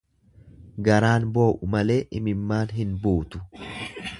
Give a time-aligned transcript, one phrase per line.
[0.87, 3.43] Garaan boo'u malee imimmaan hin buutu.